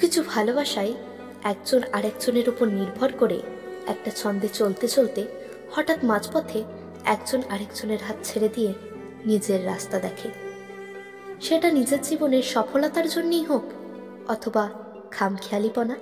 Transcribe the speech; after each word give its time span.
কিছু 0.00 0.22
ভালোবাসায় 0.22 0.94
একজন 1.44 1.80
আরেকজনের 1.92 2.48
উপর 2.48 2.66
নির্ভর 2.68 3.12
করে 3.18 3.42
একটা 3.86 4.10
ছন্দে 4.10 4.48
চলতে 4.48 4.88
চলতে 4.88 5.26
হঠাৎ 5.72 6.04
মাঝপথে 6.04 6.64
একজন 7.04 7.42
আরেকজনের 7.50 7.98
হাত 8.08 8.16
ছেড়ে 8.24 8.48
দিয়ে 8.54 8.74
নিজের 9.26 9.66
রাস্তা 9.66 9.98
দেখে। 9.98 10.28
সেটা 11.40 11.70
নিজের 11.70 12.00
জীবনের 12.02 12.42
সফলতার 12.42 13.08
জন্যই 13.08 13.44
হোক 13.44 13.62
অথবা 14.28 14.70
খামখেয়ালিপনা। 15.10 15.96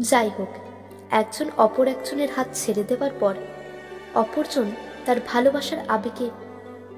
যাই 0.00 0.30
হোক, 0.38 0.48
একজন 1.10 1.50
অপর 1.56 1.88
একজনের 1.88 2.28
হাত 2.36 2.46
ছেড়ে 2.52 2.84
দেওয়ার 2.84 3.10
পর 3.20 3.34
অপরজন 4.14 4.70
তার 5.06 5.16
ভালোবাসার 5.26 5.78
আবেগে 5.88 6.30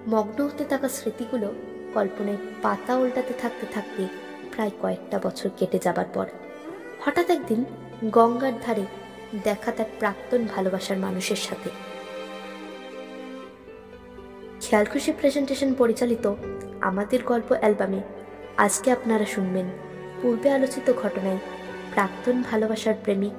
মগ্ন 0.08 0.44
হতে 0.44 0.64
থাকা 0.64 0.88
স্মৃতিগুলো 0.88 1.54
কল্পনায় 1.94 2.36
পাতা 2.62 2.96
উল্টাতে 2.96 3.34
থাকতে 3.42 3.66
থাকতে 3.74 4.27
প্রায় 4.58 4.76
কয়েকটা 4.82 5.18
বছর 5.22 5.48
কেটে 5.56 5.78
যাবার 5.78 6.04
পর 6.14 6.26
হঠাৎ 7.04 7.30
একদিন 7.30 7.64
গঙ্গার 8.04 8.52
ধারে 8.66 8.84
দেখা 9.44 9.72
তার 9.72 9.86
প্রাক্তন 9.98 10.46
ভালোবাসার 10.54 10.98
মানুষের 10.98 11.36
সাথে। 11.36 11.70
খেয়াল 14.60 14.84
খুশি 14.84 15.12
প্রেজেন্টেশন 15.12 15.74
পরিচালিত 15.74 16.34
আমাদের 16.80 17.22
গল্প 17.22 17.52
অ্যালবামে 17.52 18.00
আজকে 18.56 18.92
আপনারা 18.92 19.24
শুনবেন 19.24 19.66
পূর্বে 20.22 20.50
আলোচিত 20.50 20.92
ঘটনায় 21.02 21.38
প্রাক্তন 21.94 22.42
ভালোবাসার 22.42 22.94
প্রেমিক, 23.04 23.36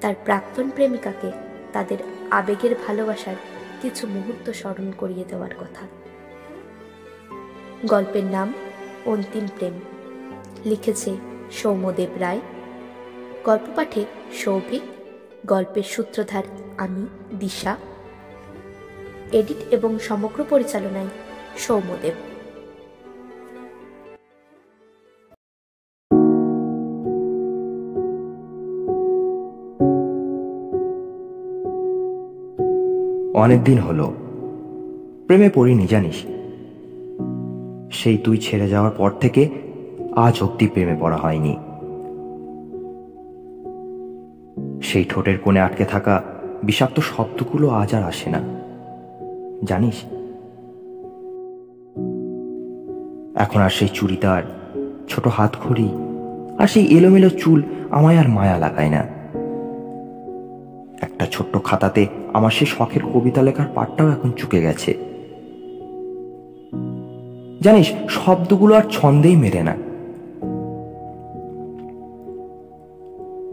তার 0.00 0.14
প্রাক্তন 0.24 0.70
প্রেমিকাকে 0.70 1.30
তাদের 1.72 1.98
আবেগের 2.30 2.74
ভালোবাসার 2.86 3.38
কিছু 3.82 4.06
মুহূর্ত 4.06 4.50
স্মরণ 4.50 4.92
করিয়ে 4.98 5.24
দেওয়ার 5.28 5.54
কথা। 5.54 5.86
গল্পের 7.86 8.24
নাম 8.24 8.52
অন্তিম 9.06 9.48
প্রেম। 9.58 9.95
লিখেছে 10.64 11.16
সৌম্যদেব 11.50 12.10
রায়। 12.18 12.40
গল্প 13.44 13.62
পাঠে 13.76 14.04
সৌভিক, 14.32 14.82
গল্পের 15.46 15.82
সূত্রধার 15.82 16.42
আমি, 16.76 17.06
দিশা। 17.38 17.76
এডিট 19.32 19.56
এবং 19.70 19.98
সমগ্র 19.98 20.44
পরিচালনায় 20.50 21.08
সৌম্যদেব। 21.58 22.14
অনেক 33.34 33.64
দিন 33.64 33.78
হলো। 33.78 34.14
প্রেমে 35.26 35.50
পড়িনি 35.50 35.86
জানিস 35.86 36.14
সেই 37.96 38.18
তুই 38.18 38.36
ছেড়ে 38.36 38.68
যাওয়ার 38.68 38.92
পর 38.98 39.10
থেকে 39.10 39.65
আজ 40.16 40.42
অব্দি 40.42 40.66
প্রেমে 40.66 40.96
পড়া 41.00 41.16
হয়নি। 41.16 41.56
সেই 44.82 45.04
ঠোঁটের 45.04 45.38
কোণে 45.38 45.60
আটকে 45.60 45.84
থাকা 45.84 46.22
বিষাক্ত 46.64 47.00
শব্দগুলো 47.00 47.68
আজ 47.68 47.94
আর 47.94 48.02
আসে 48.02 48.30
না। 48.30 48.40
জানিস? 49.64 49.94
এখন 53.36 53.60
আর 53.60 53.70
সেই 53.70 53.88
চুড়িদার, 53.92 54.42
ছোট 55.08 55.26
হাত 55.26 55.56
হাতঘড়ি 55.56 55.88
আর 56.58 56.66
সেই 56.66 56.86
এলোমেলো 56.86 57.28
চুল 57.28 57.62
আমায় 57.90 58.18
আর 58.18 58.28
মায়া 58.28 58.58
লাগায় 58.58 58.88
না। 58.88 58.98
একটা 61.00 61.26
ছোট্ট 61.26 61.58
খাতাতে 61.64 62.06
আমার 62.32 62.50
সেই 62.50 62.66
শখের 62.66 63.02
কবিতা 63.02 63.42
লেখার 63.42 63.66
পাঠটাও 63.74 64.08
এখন 64.08 64.30
চুকে 64.30 64.60
গেছে। 64.60 64.94
জানিস, 67.60 67.92
শব্দগুলো 68.08 68.74
আর 68.74 68.82
ছন্দেই 68.90 69.36
মেরে 69.36 69.62
না। 69.62 69.85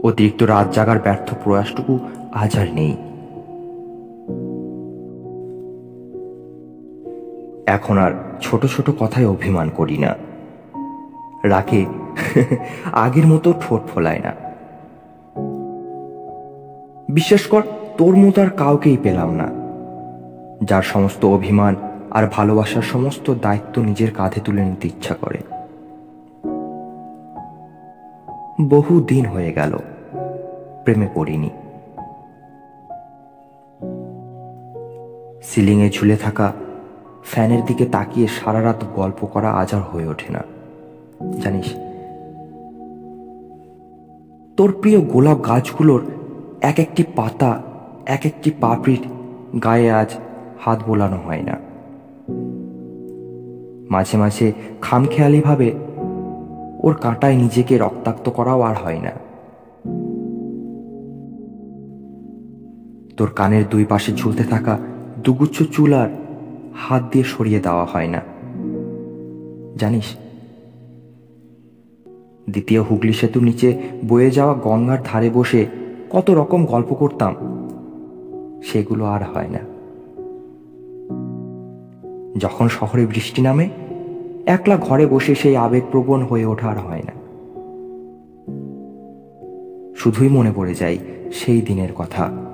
অতিরিক্ত 0.04 0.42
রাত 0.42 0.72
জাগার 0.72 0.98
ব্যর্থ 0.98 1.34
প্রয়াসটুকু 1.44 1.98
আজ 2.32 2.58
আর 2.58 2.66
নেই। 2.72 2.96
এখন 7.66 7.98
আর 7.98 8.12
ছোট 8.42 8.66
ছোট 8.66 8.90
কথায় 8.98 9.28
অভিমান 9.28 9.70
করি 9.70 9.98
না। 9.98 10.14
রাকে 11.44 11.84
আগের 12.92 13.26
মতো 13.26 13.52
ঠোঁট 13.52 13.80
ফোলায় 13.86 14.20
না। 14.24 14.32
বিশ্বাস 17.08 17.46
কর, 17.46 17.62
তোর 17.98 18.16
মতো 18.16 18.42
আর 18.42 18.50
কাউকেই 18.50 18.96
পেলাম 18.96 19.34
না। 19.34 19.48
যার 20.64 20.82
সমস্ত 20.82 21.24
অভিমান 21.24 21.76
আর 22.10 22.28
ভালোবাসার 22.32 22.82
সমস্ত 22.82 23.34
দায়িত্ব 23.42 23.82
নিজের 23.82 24.10
কাঁধে 24.10 24.40
তুলে 24.40 24.64
নিতে 24.64 24.88
ইচ্ছা 24.88 25.14
করে। 25.14 25.38
বহু 28.68 29.00
দিন 29.00 29.26
হয়ে 29.26 29.52
গেল। 29.52 29.78
প্রেমে 30.84 31.08
পড়িনি। 31.14 31.50
সিলিংয়ে 35.42 35.90
ঝুলে 35.90 36.16
থাকা 36.16 36.52
ফ্যানের 37.24 37.64
দিকে 37.64 37.84
তাকিয়ে 37.86 38.28
সারা 38.28 38.62
রাত 38.62 38.84
গল্প 38.96 39.26
করা 39.26 39.50
আজ 39.50 39.74
আর 39.74 39.80
হয়ে 39.80 40.06
ওঠে 40.06 40.32
না। 40.32 40.42
জানিস, 41.42 41.68
তোর 44.56 44.72
প্রিয় 44.80 45.00
গোলাপ 45.00 45.38
গাছগুলোর 45.46 46.02
এক 46.60 46.78
একটি 46.78 47.02
পাতা 47.16 47.62
এক 48.06 48.26
একটি 48.26 48.50
পাপড়ির 48.60 49.02
গায়ে 49.58 49.90
আজ 49.92 50.10
হাত 50.60 50.78
বোলানো 50.86 51.16
হয় 51.16 51.42
না। 51.42 51.56
মাঝে 53.90 54.16
মাঝে 54.16 54.52
খামখেয়ালিভাবে 54.82 55.72
ওর 56.82 56.94
কাঁটায় 56.94 57.36
নিজেকে 57.36 57.78
রক্তাক্ত 57.78 58.30
করাও 58.30 58.60
আর 58.60 58.76
হয় 58.76 59.00
না। 59.00 59.23
তোর 63.16 63.30
কানের 63.30 63.64
দুই 63.70 63.84
পাশে 63.84 64.12
ঝুলতে 64.12 64.44
থাকা 64.44 64.78
দুগুচ্ছ 65.24 65.62
চুল 65.62 65.92
আর 65.92 66.08
হাত 66.74 67.02
দিয়ে 67.12 67.24
সরিয়ে 67.24 67.60
দেওয়া 67.60 67.84
হয় 67.84 68.06
না। 68.06 68.20
জানিস, 69.76 70.04
দ্বিতীয় 72.50 72.82
হুগলি 72.82 73.12
সেতু 73.12 73.40
নিচে 73.40 73.78
বয়ে 74.08 74.30
যাওয়া 74.30 74.54
গঙ্গার 74.54 74.98
ধারে 75.04 75.30
বসে 75.30 75.66
কত 76.10 76.30
রকম 76.30 76.66
গল্প 76.66 76.94
করতাম, 76.94 77.34
সেগুলো 78.62 79.04
আর 79.04 79.22
হয় 79.22 79.48
না। 79.48 79.58
যখন 82.38 82.68
শহরে 82.68 83.06
বৃষ্টি 83.06 83.42
নামে, 83.42 83.68
একলা 84.46 84.76
ঘরে 84.76 85.06
বসে 85.06 85.34
সেই 85.34 85.56
আবেগপ্রবণ 85.56 86.22
হয়ে 86.22 86.46
ওঠা 86.46 86.68
আর 86.68 86.78
হয় 86.78 87.02
না। 87.02 87.12
শুধুই 89.96 90.28
মনে 90.28 90.52
পড়ে 90.56 90.74
যায় 90.74 90.98
সেই 91.32 91.60
দিনের 91.60 91.92
কথা। 91.96 92.53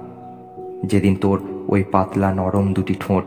যেদিন 0.85 1.17
তোর 1.17 1.41
ওই 1.69 1.85
পাতলা 1.85 2.35
নরম 2.35 2.73
দুটি 2.73 2.95
ঠোঁট 2.95 3.25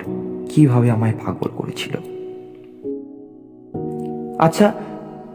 কীভাবে 0.49 0.91
আমায় 0.91 1.13
পাগল 1.25 1.49
করেছিল। 1.55 1.97
আচ্ছা 4.39 4.73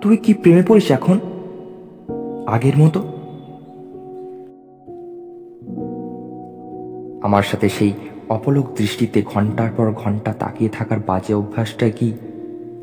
তুই 0.00 0.16
কি 0.16 0.34
প্রেমে 0.34 0.62
পড়িস 0.62 0.90
এখন? 0.90 1.18
আগের 2.46 2.72
মতো? 2.78 3.00
আমার 7.22 7.42
সাথে 7.42 7.68
সেই 7.68 7.92
অপলক 8.28 8.64
দৃষ্টিতে 8.76 9.22
ঘণ্টার 9.22 9.70
পর 9.76 9.92
ঘণ্টা 9.92 10.32
তাকিয়ে 10.32 10.70
থাকার 10.70 10.98
বাজে 11.06 11.34
অভ্যাসটা 11.34 11.90
কি 11.90 12.12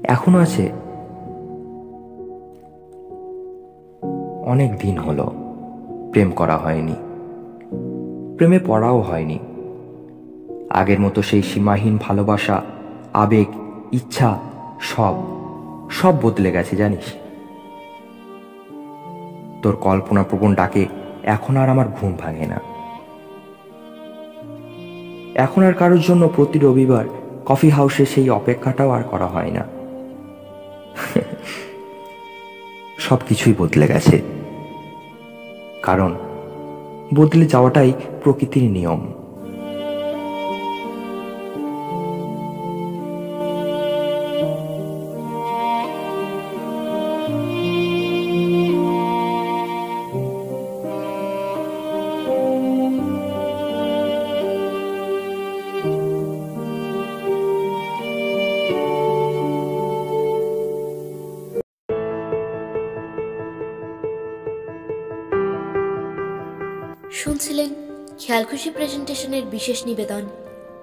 এখনও 0.03 0.39
আছে? 0.39 0.71
অনেক 4.45 4.79
দিন 4.79 4.97
হলো, 4.97 5.31
প্রেম 6.11 6.31
করা 6.31 6.57
হয়নি। 6.57 6.95
প্রেমে 8.35 8.59
পড়াও 8.65 9.01
হয়নি। 9.01 9.39
আগের 10.69 10.99
মতো 10.99 11.21
সেই 11.21 11.41
সীমাহীন 11.41 11.97
ভালোবাসা, 12.01 12.61
আবেগ, 13.13 13.47
ইচ্ছা, 13.91 14.39
সব 14.81 15.15
সব 15.89 16.21
বদলে 16.21 16.51
গেছে, 16.51 16.75
জানিস? 16.75 17.13
তোর 19.63 19.75
কল্পনা 19.75 20.23
প্রবণ 20.23 20.55
ডাকে 20.55 20.85
এখন 21.23 21.57
আর 21.57 21.69
আমার 21.69 21.85
ঘুম 21.87 22.13
ভাঙে 22.19 22.45
না। 22.45 22.61
এখন 25.35 25.63
আর 25.63 25.73
কারোর 25.73 25.99
জন্য 25.99 26.29
প্রতি 26.35 26.59
রবিবার 26.59 27.05
কফি 27.45 27.69
হাউসে 27.69 28.05
সেই 28.05 28.29
অপেক্ষাটাও 28.29 28.89
আর 28.89 29.03
করা 29.03 29.27
হয় 29.27 29.51
না। 29.51 29.65
সব 32.97 33.17
কিছুই 33.29 33.53
বদলে 33.57 33.87
গেছে। 33.87 34.21
কারণ 35.83 36.15
বদলে 37.13 37.45
যাওয়াটাই 37.45 37.93
প্রকৃতির 38.23 38.71
নিয়ম। 38.71 39.24
শুনছিলেন 67.11 67.69
খেয়ালখুশি 68.19 68.69
প্রেজেন্টেশনের 68.69 69.43
বিশেষ 69.45 69.85
নিবেদন, 69.85 70.21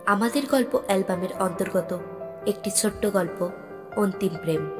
আমাদের 0.06 0.42
গল্প 0.50 0.80
অ্যালবামের 0.86 1.28
অন্তর্গত 1.40 1.98
একটি 2.46 2.70
ছোট্ট 2.70 3.06
গল্প, 3.06 3.50
অন্তিম 3.96 4.36
প্রেম। 4.42 4.70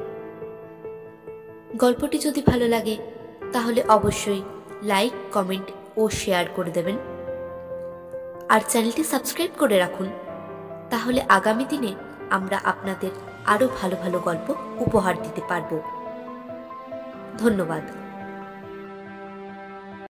গল্পটি 1.77 2.17
যদি 2.17 2.41
ভালো 2.45 2.67
লাগে, 2.67 2.97
তাহলে 3.53 3.83
অবশ্যই 3.87 4.41
লাইক, 4.83 5.11
কমেন্ট 5.33 5.71
ও 5.97 6.09
শেয়ার 6.09 6.45
করে 6.55 6.71
দেবেন। 6.71 6.97
আর 8.49 8.61
চ্যানেলটি 8.67 9.03
সাবস্ক্রাইব 9.03 9.51
করে 9.59 9.77
রাখুন, 9.77 10.09
তাহলে 10.89 11.21
আগামী 11.29 11.65
দিনে 11.69 11.95
আমরা 12.29 12.59
আপনাদের 12.63 13.09
আরও 13.45 13.67
ভালো 13.81 13.95
ভালো 13.95 14.19
গল্প 14.19 14.53
উপহার 14.79 15.23
দিতে 15.23 15.41
পারব। 15.49 15.81
ধন্যবাদ। 17.39 18.02